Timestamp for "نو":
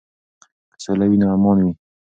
1.21-1.27